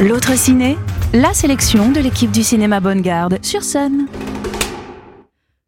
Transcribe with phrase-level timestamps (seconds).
[0.00, 0.78] L'autre ciné,
[1.12, 4.06] la sélection de l'équipe du cinéma Bonne Garde sur Sun.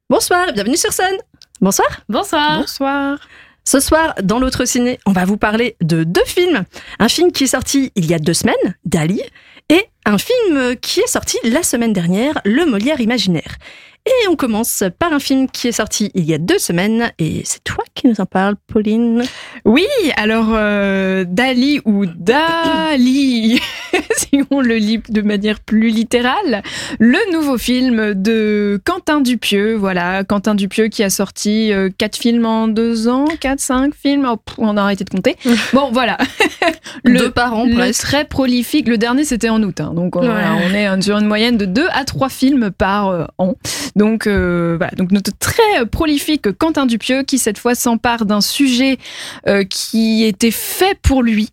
[0.09, 1.17] Bonsoir, bienvenue sur Sun.
[1.61, 1.89] Bonsoir.
[2.09, 2.61] Bonsoir.
[2.61, 3.19] Bonsoir.
[3.65, 6.63] Ce soir, dans l'autre ciné, on va vous parler de deux films.
[7.01, 9.21] Un film qui est sorti il y a deux semaines, Dali,
[9.69, 13.57] et un film qui est sorti la semaine dernière, Le Molière imaginaire.
[14.05, 17.43] Et on commence par un film qui est sorti il y a deux semaines, et
[17.45, 19.23] c'est toi qui nous en parles, Pauline.
[19.65, 19.87] Oui,
[20.17, 23.61] alors euh, Dali ou Dali,
[24.17, 26.65] si on le lit de manière plus littérale,
[26.99, 29.77] le nouveau film de Quentin Dupieux.
[29.77, 34.27] Voilà, Quentin Dupieux qui a sorti euh, quatre films en deux ans, quatre, cinq films.
[34.29, 35.37] Oh, on a arrêté de compter.
[35.73, 36.19] Bon, voilà.
[37.05, 38.03] Deux par an, le presque.
[38.03, 38.89] très prolifique.
[38.89, 39.81] Le dernier, c'était en août.
[39.81, 39.92] hein.
[39.95, 40.27] Donc, on, Ouais.
[40.29, 43.55] voilà, on est sur une moyenne de deux à trois films par euh, an.
[43.97, 44.93] Donc, euh, voilà.
[44.97, 48.99] Donc, notre très prolifique Quentin Dupieux qui, cette fois, s'empare d'un sujet
[49.47, 51.51] euh, qui était fait pour lui,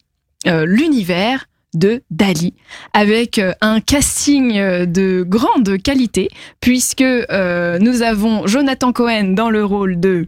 [0.48, 1.46] euh, l'univers
[1.76, 2.56] de Dali,
[2.94, 4.54] avec un casting
[4.86, 6.30] de grande qualité,
[6.62, 10.26] puisque nous avons Jonathan Cohen dans le rôle de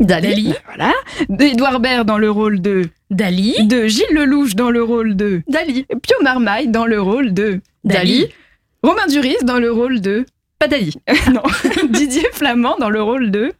[0.00, 0.54] Dali.
[0.66, 0.92] voilà,
[1.28, 3.54] d'Edouard Baird dans le rôle de Dali.
[3.66, 5.86] de Gilles Lelouch dans le rôle de Dali.
[6.02, 8.26] Pio Marmaille dans le rôle de Dali.
[8.82, 10.24] Romain Duris dans le rôle de
[10.58, 10.94] Pas Dali.
[11.32, 11.42] non
[11.90, 13.52] Didier Flamand dans le rôle de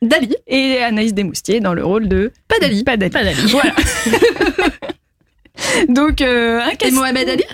[0.00, 0.34] Dali.
[0.46, 2.84] et Anaïs Desmoustiers dans le rôle de Pas Dali.
[2.84, 3.10] pas Dali.
[3.12, 3.42] Pas Dali.
[3.48, 3.74] Voilà.
[5.88, 7.44] Donc euh, un Et Mohamed Ali?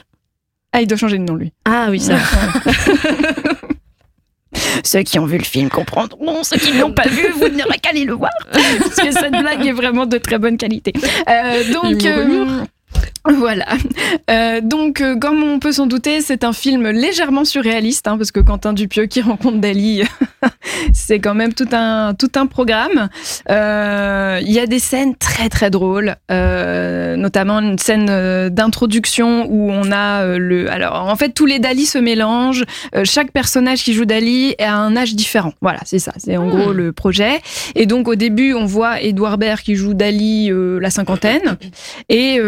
[0.73, 1.53] Ah, il doit changer de nom lui.
[1.65, 2.19] Ah oui, ça.
[4.85, 7.79] Ceux qui ont vu le film comprendront, ceux qui ne l'ont pas vu, vous n'aurez
[7.79, 8.31] qu'à aller le voir.
[8.53, 10.93] Parce que cette blague est vraiment de très bonne qualité.
[11.29, 12.67] Euh, donc, humour.
[13.39, 13.67] voilà.
[14.31, 18.31] Euh, donc, euh, comme on peut s'en douter, c'est un film légèrement surréaliste, hein, parce
[18.31, 20.03] que Quentin Dupieux qui rencontre Dali,
[20.93, 23.09] c'est quand même tout un, tout un programme.
[23.51, 29.91] Euh, Il y a des scènes très très drôles, notamment une scène d'introduction où on
[29.91, 30.71] a le.
[30.71, 32.65] Alors, en fait, tous les Dali se mélangent.
[33.05, 35.53] Chaque personnage qui joue Dali à un âge différent.
[35.61, 36.13] Voilà, c'est ça.
[36.19, 37.41] C'est en gros le projet.
[37.75, 41.57] Et donc, au début, on voit Edouard Baird qui joue Dali la cinquantaine.
[42.09, 42.39] Et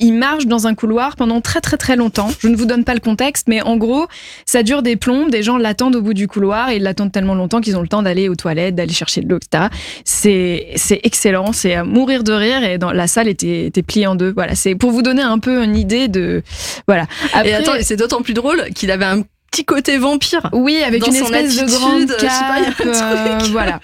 [0.00, 2.28] il marche dans un couloir pendant très très très longtemps.
[2.40, 4.06] Je ne vous donne pas le contexte, mais en gros,
[4.46, 5.30] ça dure des plombes.
[5.30, 7.88] Des gens l'attendent au bout du couloir et ils l'attendent tellement longtemps qu'ils ont le
[7.88, 9.64] temps d'aller aux toilettes, d'aller chercher de l'eau, etc.
[10.04, 14.06] C'est c'est excellent, c'est à mourir de rire et dans la salle était, était pliée
[14.06, 14.32] en deux.
[14.34, 16.42] Voilà, c'est pour vous donner un peu une idée de
[16.86, 17.06] voilà.
[17.32, 20.50] Après- Et attends, c'est d'autant plus drôle qu'il avait un petit côté vampire.
[20.52, 23.42] oui, avec Dans une espèce de grande je sais pas, il y a un cape,
[23.42, 23.80] euh, voilà.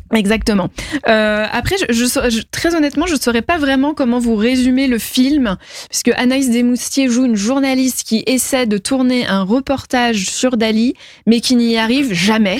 [0.14, 0.68] Exactement.
[1.08, 4.98] Euh, après, je, je très honnêtement, je ne saurais pas vraiment comment vous résumer le
[4.98, 5.56] film,
[5.88, 10.94] puisque Anaïs Desmoustiers joue une journaliste qui essaie de tourner un reportage sur Dali,
[11.26, 12.58] mais qui n'y arrive jamais.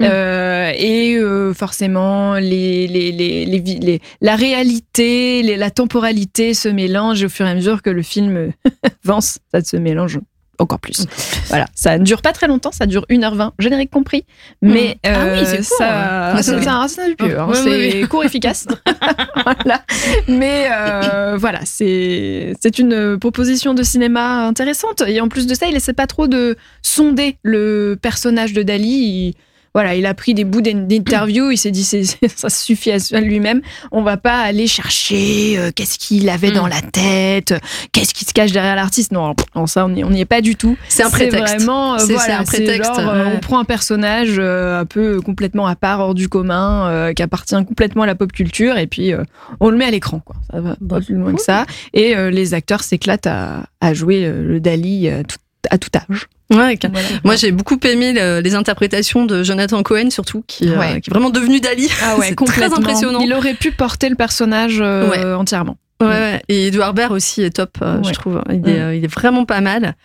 [0.00, 0.04] Mm.
[0.04, 6.68] Euh, et euh, forcément, les, les, les, les, vi- les- la réalité, la temporalité se
[6.68, 8.52] mélangent au fur et à mesure que le film
[9.04, 10.18] avance, ça se mélange
[10.58, 11.06] encore plus.
[11.48, 14.24] Voilà, ça ne dure pas très longtemps, ça dure 1h20, générique compris,
[14.62, 16.36] mais Ah oui, euh, c'est court, ça, hein.
[16.36, 18.66] ça- c'est hein, court efficace.
[19.44, 19.82] voilà.
[20.28, 25.66] Mais euh, voilà, c'est c'est une proposition de cinéma intéressante et en plus de ça,
[25.66, 28.88] il essaie pas trop de sonder le personnage de Dali.
[28.88, 29.34] Il-
[29.78, 32.02] voilà, il a pris des bouts d'in- d'interview, il s'est dit c'est-
[32.36, 33.60] ça suffit à lui-même.
[33.92, 36.70] On va pas aller chercher euh, qu'est-ce qu'il avait dans Mm.
[36.70, 37.54] la tête,
[37.92, 39.12] qu'est-ce qui se cache derrière l'artiste.
[39.12, 40.76] Non, non, ça on n'y est pas du tout.
[40.88, 41.54] C'est un prétexte.
[41.54, 43.32] vraiment euh, C'est- voilà, un prétexte, genre, euh, ouais.
[43.36, 47.54] on prend un personnage euh, un peu complètement à part, hors du commun, qui appartient
[47.66, 49.12] complètement à la pop culture, et puis
[49.60, 50.18] on le met à l'écran.
[50.24, 50.34] Quoi.
[50.50, 51.66] Ça va pas plus loin que ça.
[51.94, 55.36] Et les acteurs s'éclatent à, à jouer le Dali tout,
[55.70, 56.26] à tout âge.
[56.50, 56.78] Ouais,
[57.24, 61.12] Moi, j'ai beaucoup aimé le- les interprétations de Jonathan Cohen, surtout, qui, euh, qui est
[61.12, 61.88] vraiment devenu Dali.
[62.02, 63.20] Ah ouais, C'est très impressionnant.
[63.20, 65.24] Il aurait pu porter le personnage euh, Ouais.
[65.34, 65.76] entièrement.
[66.00, 66.42] Ouais, ouais.
[66.48, 68.40] Et Edouard Baird aussi est top, euh, je trouve.
[68.50, 68.94] Il est, Mm.
[68.94, 69.96] il est vraiment pas mal.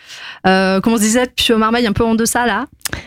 [0.47, 2.65] Euh, comme on se disait, Pio Marmaille un peu en deçà, là?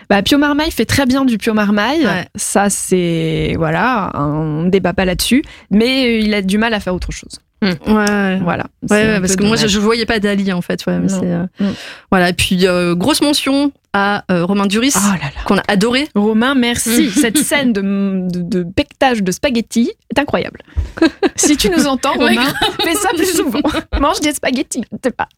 [0.09, 2.07] Bah, Pio Marmaille fait très bien du Pio Marmaille.
[2.07, 2.27] Ouais.
[2.37, 3.55] Ça, c'est.
[3.59, 5.43] Voilà, on ne débat pas là-dessus.
[5.73, 7.41] Mais il a du mal à faire autre chose.
[7.63, 8.39] Ouais, ouais.
[8.43, 8.67] Voilà.
[8.91, 10.85] Ouais, parce que moi, je, je voyais pas Dali, en fait.
[10.87, 11.71] Ouais, mais euh, Mm.
[12.11, 12.29] Voilà.
[12.31, 15.15] Et puis, euh, grosse mention à euh, Romain Duris, Oh
[15.47, 16.09] qu'on a adoré.
[16.15, 17.11] Romain, merci.
[17.11, 20.61] Cette scène de, de, de bectage de spaghettis est incroyable.
[21.37, 23.61] si tu nous entends, Romain, fais ça plus souvent.
[24.01, 25.29] Mange des spaghettis, sais pas.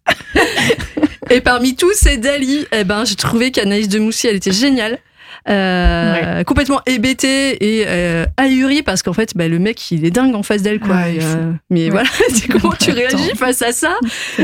[1.31, 4.99] Et parmi tous ces Dali, eh ben, j'ai trouvé qu'Anaïs de Moussy, elle était géniale.
[5.49, 10.35] Euh, complètement hébétée et euh, ahurie parce qu'en fait bah, le mec il est dingue
[10.35, 11.91] en face d'elle quoi Ouais, Et, euh, mais Ouais.
[11.91, 13.97] voilà c'est comment tu réagis face à ça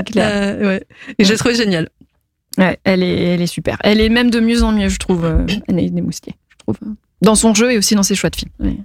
[0.07, 0.31] clair.
[0.33, 0.81] Euh,
[1.19, 1.89] et j'ai trouvé génial
[2.57, 3.77] Ouais, elle est, elle est super.
[3.83, 5.25] Elle est même de mieux en mieux, je trouve,
[5.69, 6.79] Anaïs Desmoustiers, je trouve.
[7.21, 8.53] Dans son jeu et aussi dans ses choix de films.
[8.61, 8.77] Ouais.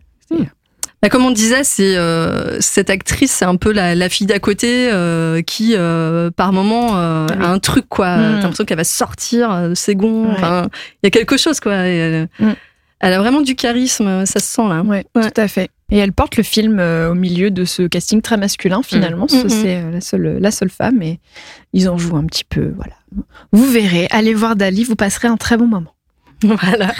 [1.01, 4.39] Bah, comme on disait, c'est euh, cette actrice, c'est un peu la, la fille d'à
[4.39, 7.35] côté euh, qui, euh, par moment, Oui.
[7.41, 8.17] a un truc quoi.
[8.17, 8.19] Mm.
[8.21, 10.25] T'as l'impression qu'elle va sortir de ses gonds.
[10.25, 10.31] Ouais.
[10.33, 10.67] Enfin,
[11.01, 11.87] il y a quelque chose quoi.
[11.87, 12.53] Et elle, Mm.
[12.99, 14.81] elle a vraiment du charisme, ça se sent là.
[14.81, 15.31] Ouais, Ouais.
[15.31, 15.69] tout à fait.
[15.91, 19.25] Et elle porte le film au milieu de ce casting très masculin finalement.
[19.31, 19.45] Mm.
[19.45, 21.19] Mm, C'est la seule, la seule femme et
[21.71, 22.73] ils en jouent un petit peu.
[22.75, 22.93] Voilà.
[23.53, 25.93] Vous verrez, allez voir Dali, vous passerez un très bon moment.
[26.43, 26.91] Voilà.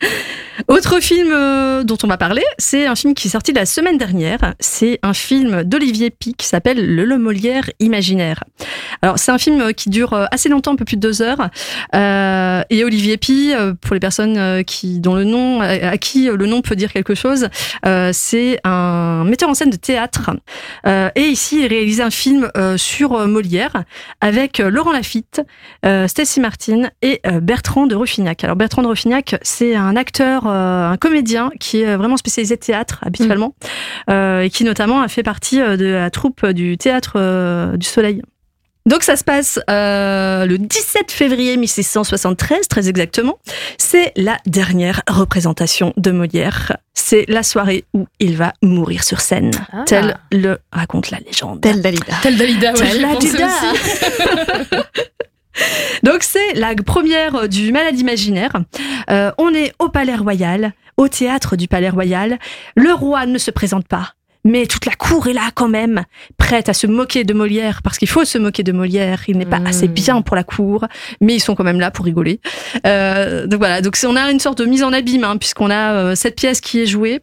[0.68, 3.98] Autre film euh, dont on va parler, c'est un film qui est sorti la semaine
[3.98, 4.54] dernière.
[4.58, 8.42] C'est un film d'Olivier Pic qui s'appelle Le Molière imaginaire.
[9.02, 11.22] Alors c'est un film euh, qui dure euh, assez longtemps, un peu plus de deux
[11.22, 11.48] heures.
[12.70, 13.18] Et Olivier
[13.54, 17.14] euh, pour les personnes qui dont le nom à qui le nom peut dire quelque
[17.14, 17.48] chose,
[18.12, 20.30] c'est un metteur en scène de théâtre.
[20.86, 23.84] Et ici, il réalise un film sur Molière
[24.20, 25.42] avec Laurent Lafitte,
[25.82, 28.44] Stacy Martin et Bertrand de Ruffignac.
[28.44, 32.98] Alors Bertrand de Ruffignac, c'est un acteur, euh, un comédien qui est vraiment spécialisé théâtre
[33.02, 33.54] habituellement
[34.10, 37.86] euh, et qui notamment a fait partie euh, de la troupe du théâtre euh, du
[37.86, 38.22] Soleil.
[38.86, 43.38] Donc ça se passe euh, le 17 février 1673, très exactement.
[43.78, 46.76] C'est la dernière représentation de Molière.
[46.94, 49.82] C'est la soirée où il va mourir sur scène, Ah.
[49.86, 51.60] tel le raconte la légende.
[51.62, 52.14] Tel Dalida.
[52.22, 53.48] Tel Dalida, ouais, Tel Dalida.
[56.02, 58.52] Donc c'est la première du Malade imaginaire.
[59.10, 62.38] Euh, on est au Palais Royal, au théâtre du Palais Royal.
[62.76, 64.12] Le roi ne se présente pas.
[64.44, 66.04] Mais toute la cour est là quand même,
[66.38, 69.22] prête à se moquer de Molière, parce qu'il faut se moquer de Molière.
[69.26, 69.66] Il n'est pas Mm.
[69.66, 70.84] assez bien pour la cour,
[71.20, 72.38] mais ils sont quand même là pour rigoler.
[72.86, 75.94] Euh, donc voilà, donc on a une sorte de mise en abîme, hein, puisqu'on a
[75.94, 77.22] euh, cette pièce qui est jouée.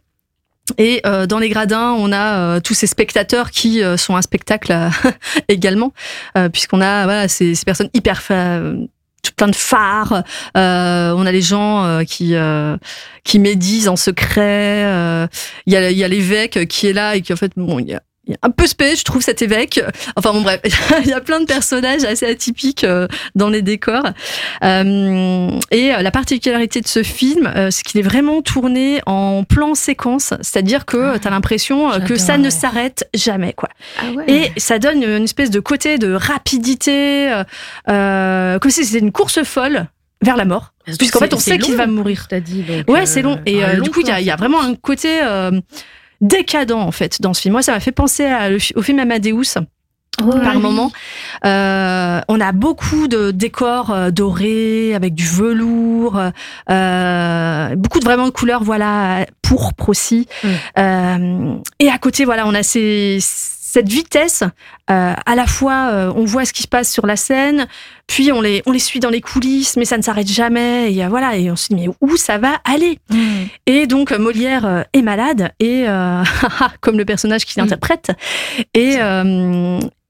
[0.78, 4.22] Et euh, dans les gradins, on a euh, tous ces spectateurs qui euh, sont un
[4.22, 4.88] spectacle euh,
[5.48, 5.92] également,
[6.38, 10.22] euh, puisqu'on a voilà, ces, ces personnes hyper plein de phares.
[10.56, 12.34] Euh, on a les gens qui
[13.24, 15.28] qui médisent en secret.
[15.66, 17.94] Il y a y a l'évêque qui est là et qui en fait bon y
[17.94, 18.02] a
[18.42, 19.80] un peu spé, je trouve cet évêque.
[20.16, 20.60] Enfin bon bref,
[21.04, 24.04] il y a plein de personnages assez atypiques euh, dans les décors.
[24.62, 29.44] Euh, et euh, la particularité de ce film, euh, c'est qu'il est vraiment tourné en
[29.44, 33.68] plan séquence, c'est-à-dire que tu as l'impression euh, que ça ne s'arrête jamais quoi.
[33.98, 34.24] Ah ouais.
[34.28, 37.42] Et ça donne une espèce de côté de rapidité,
[37.88, 39.86] euh, comme si c'était une course folle
[40.22, 40.72] vers la mort.
[40.98, 42.26] Puisqu'en fait, on sait qu'il va mourir.
[42.28, 42.62] T'as dit.
[42.62, 43.40] donc, Ouais, c'est long.
[43.46, 44.20] Et un euh, long du coup, il y a, plan.
[44.22, 45.50] il y a vraiment un côté euh,
[46.20, 47.52] décadent, en fait, dans ce film.
[47.52, 49.58] Moi, ça m'a fait penser à au film Amadeus.
[50.16, 50.92] Par moment,
[51.44, 56.18] Euh, on a beaucoup de décors euh, dorés avec du velours,
[56.70, 60.28] euh, beaucoup de vraiment de couleurs, voilà, pourpre aussi.
[60.42, 60.48] Mm.
[60.78, 63.18] Euh, et à côté, voilà, on a ces,
[63.74, 64.42] cette vitesse.
[64.90, 67.66] euh, à la fois, euh, on voit ce qui se passe sur la scène,
[68.06, 70.92] puis on les on les suit dans les coulisses, mais ça ne s'arrête jamais.
[70.92, 72.98] Et euh, voilà, et on se dit mais où ça va aller?
[73.10, 73.16] Mm.
[73.66, 75.84] et donc Molière est malade et
[76.80, 77.66] comme le personnage qu'il Mm.
[77.66, 78.10] interprète
[78.74, 78.96] et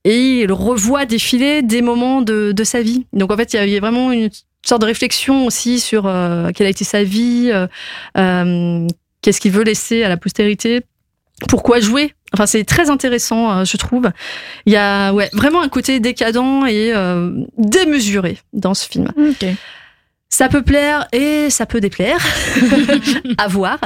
[0.06, 3.06] et il revoit défiler des moments de, de sa vie.
[3.14, 4.28] Donc en fait il y a- il y, a vraiment une
[4.66, 7.50] sorte de réflexion aussi sur euh, quelle a été sa vie,
[8.16, 8.86] euh,
[9.22, 10.82] qu'est-ce qu'il veut laisser à la postérité.
[11.48, 14.10] Pourquoi jouer Enfin, c'est très intéressant, euh, je trouve.
[14.66, 19.12] Il y a ouais, vraiment un côté décadent et euh, démesuré dans ce film.
[20.30, 22.18] Ça peut plaire et ça peut déplaire.
[23.38, 23.78] à voir.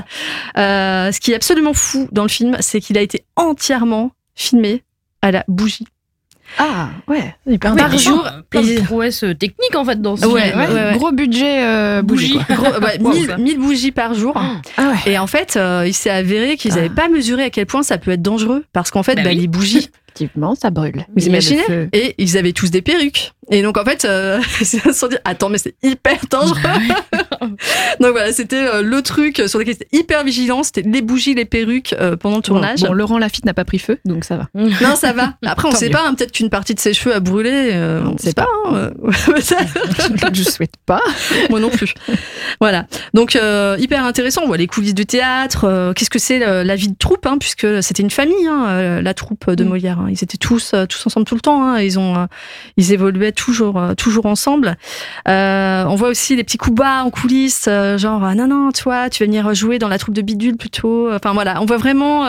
[0.56, 4.82] Euh, ce qui est absolument fou dans le film, c'est qu'il a été entièrement filmé
[5.20, 5.86] à la bougie.
[6.56, 7.34] Ah ouais.
[7.46, 10.58] Hyper Par jour, plein de et- prouesses techniques en fait dans ce Ouais, film.
[10.60, 10.92] ouais, ouais.
[10.94, 12.32] Gros budget euh, bougie.
[12.34, 12.44] Bougie.
[12.46, 12.56] quoi.
[12.56, 13.36] Gros, ouais, Wow, 1000, ça.
[13.36, 14.34] 1000 bougies par jour.
[14.36, 15.12] Ah ouais.
[15.12, 16.76] Et en fait, euh, il s'est avéré qu'ils Ah.
[16.76, 18.64] n'avaient pas mesuré à quel point ça peut être dangereux.
[18.72, 19.36] Parce qu'en fait, Bah bah, oui.
[19.40, 21.04] les bougies, Effectivement, ça brûle.
[21.16, 21.62] Vous imaginez
[21.92, 23.32] et ils avaient tous des perruques.
[23.50, 26.58] Et donc, en fait, euh, ils se sont dit, attends, mais c'est hyper dangereux.
[28.00, 30.62] donc voilà, c'était euh, le truc sur lequel c'était hyper vigilant.
[30.62, 32.80] C'était les bougies, les perruques euh, pendant le tournage.
[32.80, 34.48] Bon, bon, Laurent Lafitte n'a pas pris feu, donc ça va.
[34.82, 35.34] Non, ça va.
[35.46, 35.92] Après, on Tant sait mieux.
[35.92, 37.70] pas, hein, peut-être qu'une partie de ses cheveux a brûlé.
[37.72, 38.46] euh, on ne sait pas.
[38.66, 38.90] hein, euh.
[40.32, 41.00] Je souhaite pas.
[41.50, 41.94] Moi non plus.
[42.60, 42.86] Voilà.
[43.14, 44.42] Donc, euh, hyper intéressant.
[44.44, 45.92] On voit les coulisses du théâtre.
[45.96, 49.14] Qu'est-ce que c'est euh, la vie de troupe, hein, puisque c'était une famille, hein, la
[49.14, 49.68] troupe de Mm.
[49.68, 49.98] Molière.
[50.00, 50.06] hein.
[50.10, 51.62] Ils étaient tous, tous ensemble tout le temps.
[51.62, 51.80] hein.
[51.80, 52.26] Ils ont, euh,
[52.76, 54.76] ils évoluaient toujours, euh, toujours ensemble.
[55.28, 58.72] Euh, on voit aussi les petits coups bas en coulisses, euh, genre ah, non non,
[58.72, 61.12] toi, tu vas venir jouer dans la troupe de bidule plutôt.
[61.12, 62.26] Enfin voilà, on voit vraiment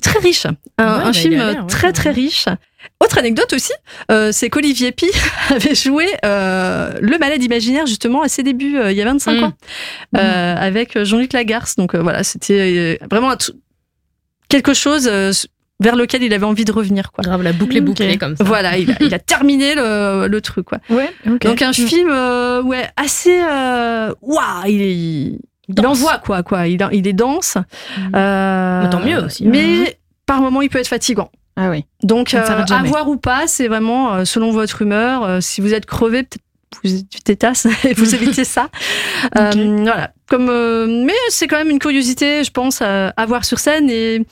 [0.00, 2.46] très riche, un, Ouais, un bah, il film ouais, très très riche.
[3.02, 3.72] Autre anecdote aussi,
[4.10, 5.06] euh, c'est qu'Olivier Pi
[5.50, 9.32] avait joué euh, le malade imaginaire justement à ses débuts euh, il y a 25
[9.32, 9.44] Mm.
[9.44, 9.52] ans
[10.16, 11.76] euh, avec Jean-Luc Lagarce.
[11.76, 13.34] Donc voilà, c'était vraiment
[14.48, 15.10] quelque chose
[15.80, 17.10] vers lequel il avait envie de revenir.
[17.12, 17.22] Quoi.
[17.24, 18.44] Grave la boucle est bouclée comme ça.
[18.44, 20.66] Voilà, il a, il a terminé le, le truc.
[20.66, 20.78] Quoi.
[20.90, 21.10] Ouais.
[21.24, 21.74] Donc un Mm.
[21.74, 23.40] film euh, ouais, assez...
[23.42, 25.38] euh, Waouh, il est...
[25.68, 26.66] il envoie quoi, quoi.
[26.68, 27.56] Il, il est dense.
[28.14, 31.30] Euh, Mais tant mieux aussi, Mais par moment, il peut être fatigant.
[31.56, 31.84] Ah oui.
[32.02, 35.42] Donc, euh, à voir ou pas, c'est vraiment selon votre humeur.
[35.42, 36.42] Si vous êtes crevé, peut-être
[36.84, 38.68] vous t'étasses et vous évitez ça.
[39.34, 40.12] Voilà.
[40.28, 40.46] Comme,
[41.04, 44.22] mais c'est quand même une curiosité, je pense, à, à voir sur scène et.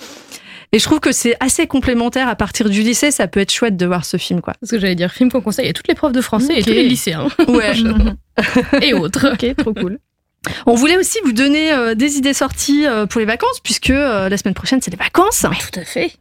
[0.73, 3.77] Et je trouve que c'est assez complémentaire à partir du lycée, ça peut être chouette
[3.77, 4.55] de voir ce film, quoi.
[4.63, 6.71] Ce que j'allais dire, film qu'on conseille à toutes les profs de français et tous
[6.71, 7.73] les lycéens Ouais.
[8.83, 9.33] et autres.
[9.33, 9.99] ok, trop cool.
[10.67, 14.29] On voulait aussi vous donner euh, des idées sorties euh, pour les vacances, puisque euh,
[14.29, 15.45] la semaine prochaine, c'est les vacances.
[15.45, 16.13] Tout à fait.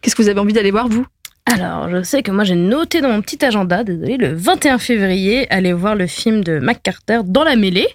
[0.00, 1.06] Qu'est-ce que vous avez envie d'aller voir, vous?
[1.46, 5.50] Alors, je sais que moi j'ai noté dans mon petit agenda, désolé, le 21 février,
[5.52, 7.88] aller voir le film de Mac Carter dans la mêlée,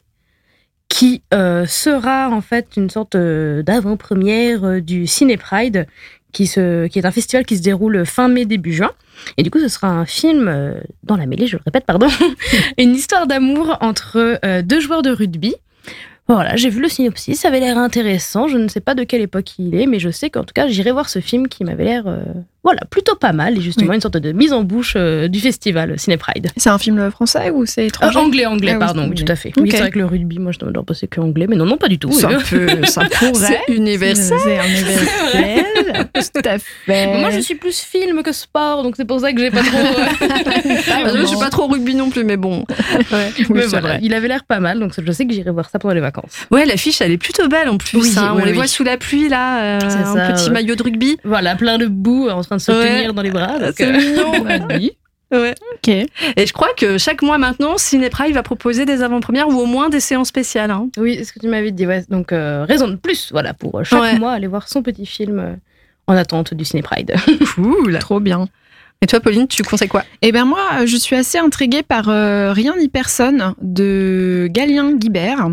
[0.90, 5.86] qui euh, sera en fait une sorte euh, d'avant-première euh, du Ciné Pride,
[6.32, 8.92] qui, se, qui est un festival qui se déroule fin mai, début juin.
[9.38, 12.08] Et du coup, ce sera un film euh, dans la mêlée, je le répète, pardon,
[12.78, 15.56] une histoire d'amour entre euh, deux joueurs de rugby.
[16.28, 18.48] Voilà, j'ai vu le synopsis, ça avait l'air intéressant.
[18.48, 20.68] Je ne sais pas de quelle époque il est, mais je sais qu'en tout cas,
[20.68, 22.04] j'irai voir ce film qui m'avait l'air,
[22.68, 23.58] voilà, plutôt pas mal.
[23.58, 23.96] Et justement, Oui.
[23.96, 26.48] une sorte de mise en bouche euh, du festival Ciné Pride.
[26.58, 29.32] C'est un film français ou c'est Euh, étranger anglais, anglais, Ah pardon, c'est oui, tout
[29.32, 29.54] à fait.
[29.58, 31.78] Oui, c'est vrai que le rugby, moi, je dois penser que anglais, mais non, non,
[31.78, 32.12] pas du tout.
[32.12, 33.62] C'est Euh, un peu, ça pourrait.
[33.68, 34.38] C'est universel.
[34.44, 35.08] C'est un universel.
[36.34, 37.18] Tout à fait.
[37.20, 39.78] Moi, je suis plus film que sport, donc c'est pour ça que j'ai pas trop.
[39.78, 40.28] euh,
[40.92, 42.66] Ah, je suis pas trop rugby non plus, mais bon.
[43.12, 44.00] Ouais, oui, mais c'est voilà, vrai.
[44.02, 46.32] il avait l'air pas mal, donc je sais que j'irai voir ça pendant les vacances.
[46.52, 47.98] Ouais, l'affiche, elle est plutôt belle en plus.
[47.98, 48.34] Oui, hein.
[48.36, 50.52] oui, On les voit sous la pluie, là, euh, un ça, petit ouais.
[50.52, 51.18] maillot de rugby.
[51.24, 52.88] Voilà, plein de boue en train de se Ouais.
[53.00, 53.58] tenir dans les bras.
[53.60, 54.68] donc, C'est euh, mignon.
[54.70, 54.92] Oui.
[55.32, 55.56] Ouais.
[55.76, 55.88] Ok.
[55.90, 59.90] Et je crois que chaque mois maintenant, Cinépride va proposer des avant-premières ou au moins
[59.90, 60.72] des séances spéciales.
[60.72, 60.90] hein.
[60.98, 62.06] Oui, c'est ce que tu m'avais dit, ouais.
[62.10, 64.18] Donc, euh, raison de plus, voilà, pour euh, chaque Ouais.
[64.20, 65.54] mois aller voir son petit film euh,
[66.08, 67.14] en attente du Ciné Pride.
[67.56, 67.98] Cool.
[68.00, 68.48] Trop bien.
[69.02, 70.04] Et toi, Pauline, tu conseilles quoi?
[70.22, 75.50] Eh ben moi, je suis assez intriguée par euh, Rien ni personne de Galien Guibert.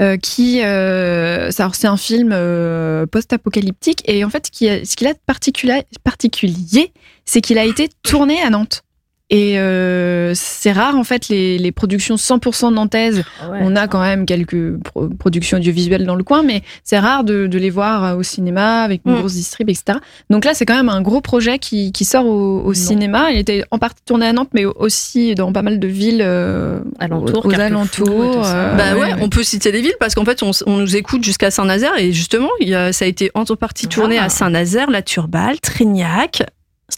[0.00, 5.18] Euh, qui, euh, c'est un film euh, post-apocalyptique et en fait, ce qu'il a de
[6.04, 6.92] particulier,
[7.24, 8.83] c'est qu'il a été tourné à Nantes.
[9.30, 13.24] Et euh, c'est rare en fait les, les productions 100% nantaises
[13.62, 17.46] on a quand même quelques pro- productions audiovisuelles dans le coin, mais c'est rare de,
[17.46, 19.18] de les voir euh, au cinéma avec une Mm.
[19.20, 19.98] grosse distrib, etc.
[20.28, 23.30] Donc là, c'est quand même un gros projet qui, qui sort au, au cinéma.
[23.32, 26.80] Il était en partie tourné à Nantes, mais aussi dans pas mal de villes euh,
[26.98, 28.44] Alentours, aux, alentours.
[28.46, 31.50] euh, Bah ouais, on peut citer des villes parce qu'en fait, on, nous écoute jusqu'à
[31.50, 34.24] Saint-Nazaire et justement, il y a- ça a été en partie tourné Ah.
[34.24, 36.42] à Saint-Nazaire, La Turballe, Trignac,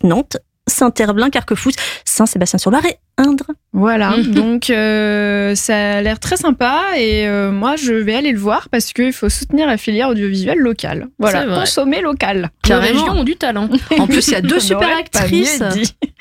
[0.03, 1.71] Nantes, Saint-Herblain, Carquefou,
[2.05, 3.47] Saint-Sébastien-sur-Loire et Indre.
[3.73, 4.35] Voilà, Mhm.
[4.35, 8.69] donc euh, ça a l'air très sympa et euh, moi je vais aller le voir
[8.69, 11.07] parce qu'il faut soutenir la filière audiovisuelle locale.
[11.19, 12.51] Voilà, consommer local.
[12.69, 13.69] Les régions ont du talent.
[13.99, 15.63] En plus, il y a deux super actrices.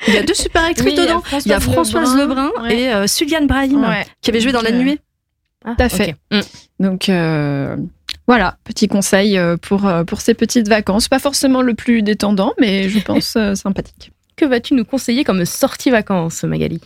[0.08, 1.22] Il y a deux super actrices Oui, dedans.
[1.44, 2.78] Il y a Françoise Lebrun, ouais.
[2.78, 4.06] et euh, Suliane Brahim Ouais.
[4.22, 4.98] qui avait joué dans Donc, La euh, Nuée.
[5.64, 6.14] Tout à fait.
[6.78, 7.76] Donc euh,
[8.28, 11.08] voilà, petit conseil pour, pour ces petites vacances.
[11.08, 14.12] Pas forcément le plus détendant, mais je pense sympathique.
[14.36, 16.78] Que vas-tu nous conseiller comme sortie vacances, Magali?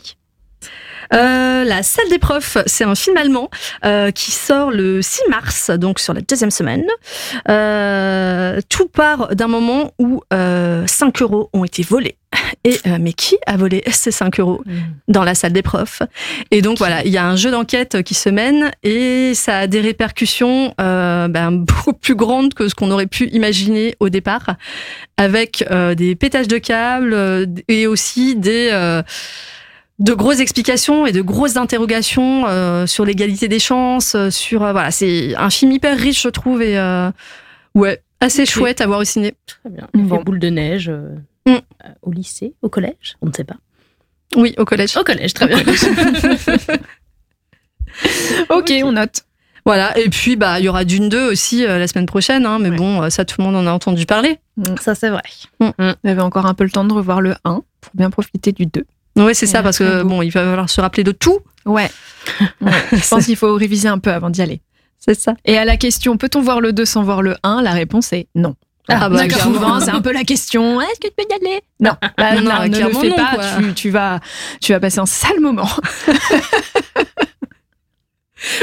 [1.12, 3.50] Euh, la salle des profs, c'est un film allemand
[3.84, 6.84] euh, qui sort le 6 mars, donc sur la deuxième semaine.
[7.48, 12.16] Euh, tout part d'un moment où euh, 5 euros ont été volés.
[12.64, 14.62] Et euh, mais qui a volé ces 5 euros
[15.08, 16.02] dans la salle des profs?
[16.50, 19.66] Et donc voilà, il y a un jeu d'enquête qui se mène et ça a
[19.66, 24.56] des répercussions euh, ben, beaucoup plus grandes que ce qu'on aurait pu imaginer au départ,
[25.16, 29.02] avec euh, des pétages de câbles euh, et aussi des euh,
[30.00, 34.72] de grosses explications et de grosses interrogations euh, sur l'égalité des chances, euh, sur euh,
[34.72, 37.10] voilà, c'est un film hyper riche je trouve et euh,
[37.74, 39.34] ouais, assez chouette à voir au ciné.
[39.46, 39.86] Très bien.
[39.92, 40.16] Bon.
[40.16, 40.22] Bon.
[40.22, 41.14] boule de neige euh,
[41.46, 41.52] Mm.
[41.52, 43.56] euh, au lycée, au collège, on ne sait pas.
[44.36, 44.96] Oui, au collège.
[44.96, 45.58] Au collège, très bien.
[48.50, 49.22] Ok, on note.
[49.66, 52.58] Voilà, et puis bah il y aura Dune 2 aussi euh, la semaine prochaine hein,
[52.58, 52.76] mais Ouais.
[52.76, 54.38] bon, euh, ça tout le monde en a entendu parler.
[54.80, 55.22] Ça, c'est vrai.
[55.58, 55.70] Vous
[56.04, 58.84] avez encore un peu le temps de revoir le 1 pour bien profiter du 2.
[59.16, 60.08] Ouais, c'est ça parce que beau.
[60.08, 61.40] bon, il va falloir se rappeler de tout.
[61.66, 61.90] Ouais.
[62.60, 62.70] Ouais.
[62.92, 64.60] Je pense qu'il faut réviser un peu avant d'y aller.
[64.98, 65.34] C'est ça.
[65.46, 68.28] Et à la question, peut-on voir le 2 sans voir le 1 La réponse est
[68.34, 68.54] non.
[68.90, 69.38] Ah, bah, D'accord.
[69.38, 69.54] clairement.
[69.54, 70.80] Souvent, c'est un peu la question.
[70.80, 71.60] Est-ce que tu peux y aller?
[71.78, 73.36] Non, là, Non, là, ne le fais non, pas.
[73.58, 74.20] Tu, tu vas,
[74.60, 75.68] tu vas passer un sale moment.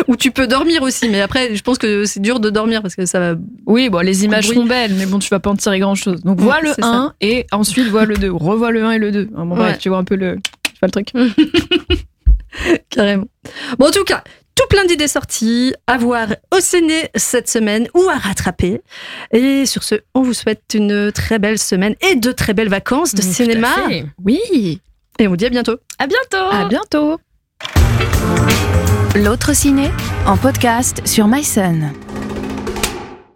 [0.07, 2.95] Ou tu peux dormir aussi, mais après je pense que c'est dur de dormir parce
[2.95, 3.35] que ça va.
[3.67, 6.21] Oui, bon, les images sont belles, mais bon, tu vas pas en tirer grand chose.
[6.23, 8.31] Donc, vois le c'est 1 et ensuite vois le 2.
[8.31, 9.25] Revois le 1 et le 2.
[9.25, 11.11] Bon, bref, tu vois un peu le, tu vois le truc.
[12.89, 13.27] Carrément.
[13.77, 14.23] Bon, en tout cas,
[14.57, 18.81] tout plein d'idées sorties à voir au ciné cette semaine ou à rattraper.
[19.31, 23.13] Et sur ce, on vous souhaite une très belle semaine et de très belles vacances
[23.15, 23.67] de Tout à cinéma.
[23.87, 24.05] fait.
[24.25, 24.81] Oui.
[25.19, 25.77] Et on vous dit à bientôt.
[25.99, 26.37] À bientôt.
[26.51, 27.19] À bientôt.
[29.15, 29.89] L'autre ciné
[30.25, 31.91] en podcast sur MySun.